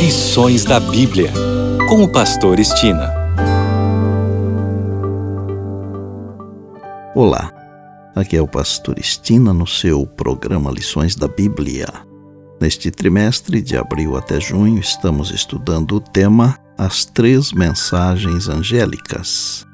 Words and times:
Lições 0.00 0.64
da 0.64 0.80
Bíblia, 0.80 1.30
com 1.86 2.02
o 2.02 2.08
Pastor 2.08 2.58
Estina. 2.58 3.12
Olá, 7.14 7.52
aqui 8.16 8.34
é 8.34 8.40
o 8.40 8.48
Pastor 8.48 8.98
Estina 8.98 9.52
no 9.52 9.66
seu 9.66 10.06
programa 10.06 10.70
Lições 10.70 11.14
da 11.14 11.28
Bíblia. 11.28 11.86
Neste 12.58 12.90
trimestre, 12.90 13.60
de 13.60 13.76
abril 13.76 14.16
até 14.16 14.40
junho, 14.40 14.80
estamos 14.80 15.32
estudando 15.32 15.96
o 15.96 16.00
tema 16.00 16.56
As 16.78 17.04
Três 17.04 17.52
Mensagens 17.52 18.48
Angélicas. 18.48 19.66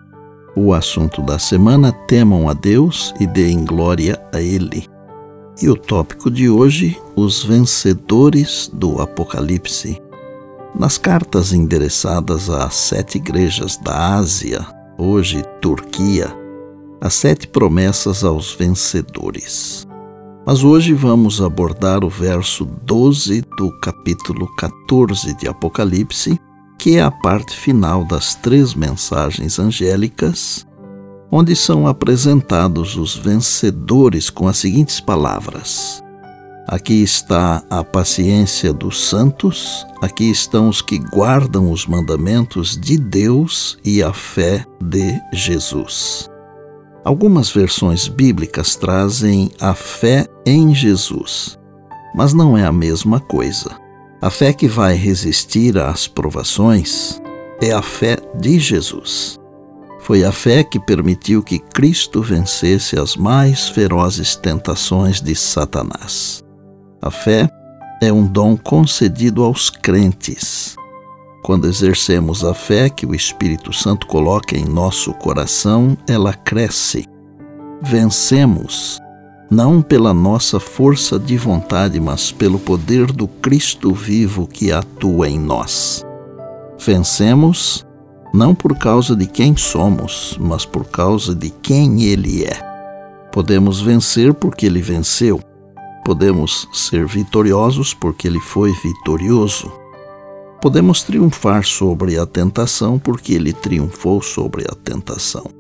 O 0.56 0.74
assunto 0.74 1.22
da 1.22 1.38
semana: 1.38 1.92
Temam 2.08 2.48
a 2.48 2.52
Deus 2.52 3.14
e 3.20 3.28
deem 3.28 3.64
glória 3.64 4.20
a 4.34 4.40
Ele. 4.40 4.88
E 5.62 5.68
o 5.68 5.76
tópico 5.76 6.28
de 6.28 6.50
hoje: 6.50 7.00
Os 7.14 7.44
Vencedores 7.44 8.68
do 8.74 9.00
Apocalipse. 9.00 10.04
Nas 10.78 10.98
cartas 10.98 11.54
endereçadas 11.54 12.50
às 12.50 12.74
sete 12.74 13.16
igrejas 13.16 13.78
da 13.78 14.16
Ásia, 14.16 14.66
hoje 14.98 15.42
Turquia, 15.58 16.30
as 17.00 17.14
sete 17.14 17.48
promessas 17.48 18.22
aos 18.22 18.52
vencedores. 18.52 19.88
Mas 20.44 20.62
hoje 20.62 20.92
vamos 20.92 21.40
abordar 21.40 22.04
o 22.04 22.10
verso 22.10 22.66
12 22.66 23.40
do 23.56 23.72
capítulo 23.80 24.46
14 24.56 25.32
de 25.34 25.48
Apocalipse, 25.48 26.38
que 26.78 26.98
é 26.98 27.02
a 27.02 27.10
parte 27.10 27.56
final 27.56 28.04
das 28.04 28.34
três 28.34 28.74
mensagens 28.74 29.58
angélicas, 29.58 30.66
onde 31.32 31.56
são 31.56 31.86
apresentados 31.86 32.98
os 32.98 33.16
vencedores 33.16 34.28
com 34.28 34.46
as 34.46 34.58
seguintes 34.58 35.00
palavras: 35.00 36.04
Aqui 36.68 37.00
está 37.00 37.62
a 37.70 37.84
paciência 37.84 38.72
dos 38.72 39.08
santos, 39.08 39.86
aqui 40.02 40.28
estão 40.28 40.68
os 40.68 40.82
que 40.82 40.98
guardam 40.98 41.70
os 41.70 41.86
mandamentos 41.86 42.76
de 42.76 42.98
Deus 42.98 43.78
e 43.84 44.02
a 44.02 44.12
fé 44.12 44.66
de 44.82 45.16
Jesus. 45.32 46.28
Algumas 47.04 47.50
versões 47.50 48.08
bíblicas 48.08 48.74
trazem 48.74 49.48
a 49.60 49.74
fé 49.74 50.26
em 50.44 50.74
Jesus, 50.74 51.56
mas 52.16 52.32
não 52.32 52.58
é 52.58 52.64
a 52.64 52.72
mesma 52.72 53.20
coisa. 53.20 53.70
A 54.20 54.28
fé 54.28 54.52
que 54.52 54.66
vai 54.66 54.96
resistir 54.96 55.78
às 55.78 56.08
provações 56.08 57.22
é 57.62 57.70
a 57.70 57.80
fé 57.80 58.16
de 58.40 58.58
Jesus. 58.58 59.38
Foi 60.00 60.24
a 60.24 60.32
fé 60.32 60.64
que 60.64 60.80
permitiu 60.80 61.44
que 61.44 61.60
Cristo 61.60 62.20
vencesse 62.22 62.98
as 62.98 63.14
mais 63.14 63.68
ferozes 63.68 64.34
tentações 64.34 65.20
de 65.20 65.34
Satanás. 65.36 66.44
A 67.00 67.10
fé 67.10 67.48
é 68.02 68.12
um 68.12 68.26
dom 68.26 68.56
concedido 68.56 69.42
aos 69.42 69.70
crentes. 69.70 70.76
Quando 71.42 71.68
exercemos 71.68 72.44
a 72.44 72.54
fé 72.54 72.88
que 72.88 73.06
o 73.06 73.14
Espírito 73.14 73.72
Santo 73.72 74.06
coloca 74.06 74.56
em 74.56 74.64
nosso 74.64 75.12
coração, 75.14 75.96
ela 76.08 76.32
cresce. 76.32 77.06
Vencemos, 77.82 78.98
não 79.50 79.80
pela 79.80 80.12
nossa 80.12 80.58
força 80.58 81.18
de 81.18 81.36
vontade, 81.36 82.00
mas 82.00 82.32
pelo 82.32 82.58
poder 82.58 83.12
do 83.12 83.28
Cristo 83.28 83.92
vivo 83.92 84.46
que 84.46 84.72
atua 84.72 85.28
em 85.28 85.38
nós. 85.38 86.04
Vencemos 86.78 87.86
não 88.34 88.54
por 88.54 88.76
causa 88.76 89.14
de 89.14 89.26
quem 89.26 89.56
somos, 89.56 90.36
mas 90.40 90.64
por 90.64 90.84
causa 90.86 91.34
de 91.34 91.50
quem 91.50 92.02
Ele 92.04 92.44
é. 92.44 92.60
Podemos 93.30 93.80
vencer 93.80 94.34
porque 94.34 94.66
Ele 94.66 94.82
venceu 94.82 95.40
Podemos 96.06 96.68
ser 96.72 97.04
vitoriosos 97.04 97.92
porque 97.92 98.28
ele 98.28 98.38
foi 98.38 98.70
vitorioso. 98.70 99.72
Podemos 100.62 101.02
triunfar 101.02 101.64
sobre 101.64 102.16
a 102.16 102.24
tentação 102.24 102.96
porque 102.96 103.34
ele 103.34 103.52
triunfou 103.52 104.22
sobre 104.22 104.62
a 104.70 104.74
tentação. 104.76 105.50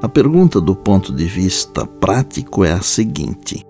A 0.00 0.08
pergunta 0.08 0.60
do 0.60 0.76
ponto 0.76 1.12
de 1.12 1.24
vista 1.24 1.84
prático 1.84 2.64
é 2.64 2.70
a 2.70 2.82
seguinte: 2.82 3.66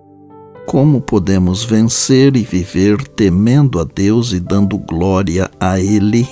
como 0.67 1.01
podemos 1.01 1.65
vencer 1.65 2.37
e 2.37 2.43
viver 2.43 3.09
temendo 3.09 3.81
a 3.81 3.85
Deus 3.85 4.35
e 4.35 4.41
dando 4.41 4.77
glória 4.77 5.51
a 5.59 5.81
Ele? 5.81 6.29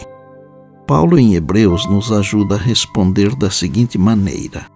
Paulo, 0.86 1.18
em 1.18 1.34
Hebreus, 1.34 1.88
nos 1.88 2.12
ajuda 2.12 2.56
a 2.56 2.58
responder 2.58 3.34
da 3.36 3.50
seguinte 3.50 3.96
maneira: 3.96 4.66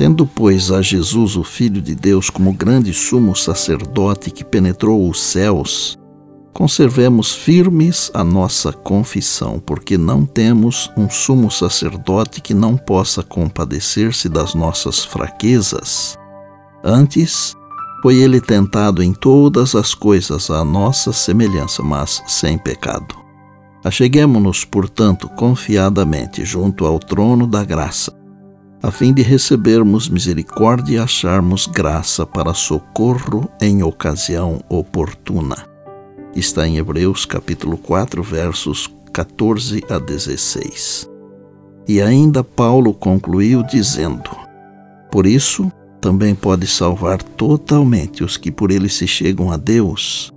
Tendo, 0.00 0.26
pois, 0.26 0.70
a 0.72 0.80
Jesus, 0.80 1.36
o 1.36 1.44
Filho 1.44 1.82
de 1.82 1.94
Deus, 1.94 2.30
como 2.30 2.54
grande 2.54 2.90
sumo 2.90 3.36
sacerdote 3.36 4.30
que 4.30 4.42
penetrou 4.42 5.06
os 5.06 5.20
céus, 5.20 5.98
conservemos 6.54 7.34
firmes 7.34 8.10
a 8.14 8.24
nossa 8.24 8.72
confissão, 8.72 9.58
porque 9.60 9.98
não 9.98 10.24
temos 10.24 10.90
um 10.96 11.10
sumo 11.10 11.50
sacerdote 11.50 12.40
que 12.40 12.54
não 12.54 12.78
possa 12.78 13.22
compadecer-se 13.22 14.26
das 14.26 14.54
nossas 14.54 15.04
fraquezas. 15.04 16.16
Antes, 16.82 17.54
foi 18.00 18.16
ele 18.16 18.40
tentado 18.40 19.02
em 19.02 19.12
todas 19.12 19.74
as 19.74 19.92
coisas 19.92 20.50
à 20.50 20.64
nossa 20.64 21.12
semelhança, 21.12 21.82
mas 21.82 22.22
sem 22.26 22.56
pecado. 22.56 23.14
Acheguemo-nos, 23.84 24.64
portanto, 24.64 25.28
confiadamente 25.36 26.42
junto 26.42 26.86
ao 26.86 26.98
trono 26.98 27.46
da 27.46 27.62
graça 27.62 28.18
a 28.82 28.90
fim 28.90 29.12
de 29.12 29.22
recebermos 29.22 30.08
misericórdia 30.08 30.94
e 30.94 30.98
acharmos 30.98 31.66
graça 31.66 32.24
para 32.24 32.54
socorro 32.54 33.48
em 33.60 33.82
ocasião 33.82 34.60
oportuna. 34.68 35.56
Está 36.34 36.66
em 36.66 36.78
Hebreus 36.78 37.26
capítulo 37.26 37.76
4, 37.76 38.22
versos 38.22 38.88
14 39.12 39.84
a 39.90 39.98
16. 39.98 41.10
E 41.86 42.00
ainda 42.00 42.42
Paulo 42.42 42.94
concluiu 42.94 43.62
dizendo: 43.62 44.30
Por 45.10 45.26
isso, 45.26 45.70
também 46.00 46.34
pode 46.34 46.66
salvar 46.66 47.22
totalmente 47.22 48.24
os 48.24 48.38
que 48.38 48.50
por 48.50 48.70
ele 48.70 48.88
se 48.88 49.06
chegam 49.06 49.50
a 49.50 49.58
Deus, 49.58 50.32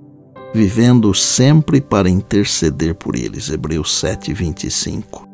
vivendo 0.53 1.13
sempre 1.13 1.79
para 1.79 2.09
interceder 2.09 2.95
por 2.95 3.15
eles. 3.15 3.49
Hebreus 3.49 3.97
7, 3.99 4.33
25. 4.33 5.32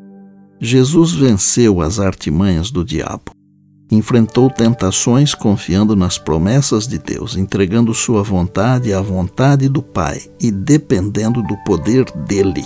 Jesus 0.62 1.12
venceu 1.12 1.80
as 1.80 1.98
artimanhas 1.98 2.70
do 2.70 2.84
diabo. 2.84 3.32
Enfrentou 3.90 4.50
tentações 4.50 5.34
confiando 5.34 5.96
nas 5.96 6.18
promessas 6.18 6.86
de 6.86 6.98
Deus, 6.98 7.34
entregando 7.34 7.94
sua 7.94 8.22
vontade 8.22 8.92
à 8.92 9.00
vontade 9.00 9.70
do 9.70 9.82
Pai 9.82 10.20
e 10.38 10.50
dependendo 10.50 11.42
do 11.42 11.56
poder 11.64 12.04
dele. 12.26 12.64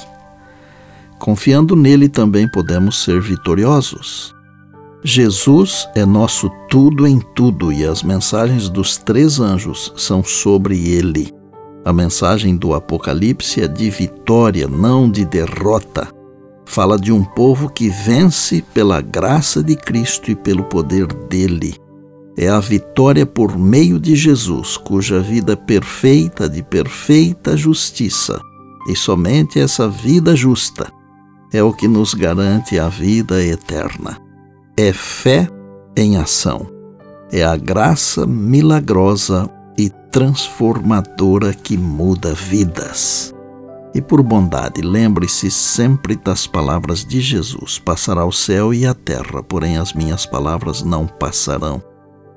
Confiando 1.20 1.76
nele 1.76 2.08
também 2.08 2.48
podemos 2.48 3.04
ser 3.04 3.20
vitoriosos. 3.20 4.34
Jesus 5.04 5.88
é 5.94 6.04
nosso 6.04 6.50
tudo 6.68 7.06
em 7.06 7.20
tudo 7.36 7.72
e 7.72 7.84
as 7.84 8.02
mensagens 8.02 8.68
dos 8.68 8.96
três 8.96 9.38
anjos 9.38 9.92
são 9.96 10.24
sobre 10.24 10.88
ele. 10.88 11.32
A 11.84 11.92
mensagem 11.92 12.56
do 12.56 12.74
Apocalipse 12.74 13.60
é 13.60 13.68
de 13.68 13.88
vitória, 13.88 14.66
não 14.66 15.08
de 15.08 15.24
derrota 15.24 16.13
fala 16.74 16.98
de 16.98 17.12
um 17.12 17.22
povo 17.22 17.70
que 17.70 17.88
vence 17.88 18.60
pela 18.74 19.00
graça 19.00 19.62
de 19.62 19.76
Cristo 19.76 20.32
e 20.32 20.34
pelo 20.34 20.64
poder 20.64 21.06
dele. 21.06 21.76
É 22.36 22.48
a 22.48 22.58
vitória 22.58 23.24
por 23.24 23.56
meio 23.56 24.00
de 24.00 24.16
Jesus, 24.16 24.76
cuja 24.76 25.20
vida 25.20 25.56
perfeita 25.56 26.48
de 26.48 26.64
perfeita 26.64 27.56
justiça, 27.56 28.40
e 28.88 28.96
somente 28.96 29.60
essa 29.60 29.88
vida 29.88 30.34
justa 30.34 30.90
é 31.52 31.62
o 31.62 31.72
que 31.72 31.86
nos 31.86 32.12
garante 32.12 32.76
a 32.76 32.88
vida 32.88 33.40
eterna. 33.40 34.18
É 34.76 34.92
fé 34.92 35.48
em 35.96 36.16
ação. 36.16 36.66
É 37.30 37.44
a 37.44 37.56
graça 37.56 38.26
milagrosa 38.26 39.48
e 39.78 39.90
transformadora 40.10 41.54
que 41.54 41.76
muda 41.76 42.34
vidas. 42.34 43.33
E 43.94 44.02
por 44.02 44.20
bondade, 44.24 44.82
lembre-se 44.82 45.48
sempre 45.50 46.16
das 46.16 46.48
palavras 46.48 47.04
de 47.04 47.20
Jesus: 47.20 47.78
Passará 47.78 48.26
o 48.26 48.32
céu 48.32 48.74
e 48.74 48.84
a 48.84 48.92
terra, 48.92 49.40
porém 49.42 49.78
as 49.78 49.92
minhas 49.92 50.26
palavras 50.26 50.82
não 50.82 51.06
passarão. 51.06 51.80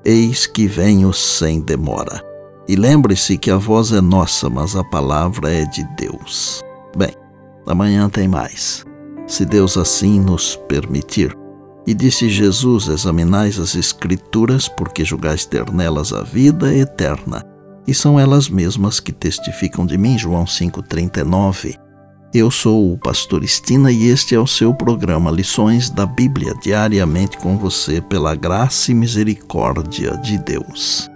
Eis 0.04 0.46
que 0.46 0.68
venho 0.68 1.12
sem 1.12 1.60
demora. 1.60 2.22
E 2.68 2.76
lembre-se 2.76 3.36
que 3.36 3.50
a 3.50 3.56
voz 3.56 3.90
é 3.92 4.00
nossa, 4.00 4.48
mas 4.48 4.76
a 4.76 4.84
palavra 4.84 5.52
é 5.52 5.64
de 5.64 5.82
Deus. 5.96 6.62
Bem, 6.96 7.12
amanhã 7.66 8.08
tem 8.08 8.28
mais, 8.28 8.84
se 9.26 9.44
Deus 9.44 9.76
assim 9.76 10.20
nos 10.20 10.54
permitir. 10.68 11.36
E 11.84 11.92
disse 11.92 12.28
Jesus: 12.28 12.86
Examinais 12.86 13.58
as 13.58 13.74
Escrituras, 13.74 14.68
porque 14.68 15.04
julgais 15.04 15.44
ter 15.44 15.68
nelas 15.72 16.12
a 16.12 16.22
vida 16.22 16.72
eterna 16.72 17.57
e 17.88 17.94
são 17.94 18.20
elas 18.20 18.50
mesmas 18.50 19.00
que 19.00 19.10
testificam 19.10 19.86
de 19.86 19.96
mim, 19.96 20.18
João 20.18 20.44
5,39. 20.44 21.74
Eu 22.34 22.50
sou 22.50 22.92
o 22.92 22.98
pastor 22.98 23.42
Estina 23.42 23.90
e 23.90 24.08
este 24.08 24.34
é 24.34 24.38
o 24.38 24.46
seu 24.46 24.74
programa 24.74 25.30
Lições 25.30 25.88
da 25.88 26.04
Bíblia, 26.04 26.54
diariamente 26.62 27.38
com 27.38 27.56
você, 27.56 28.02
pela 28.02 28.34
graça 28.34 28.90
e 28.90 28.94
misericórdia 28.94 30.18
de 30.18 30.36
Deus. 30.36 31.08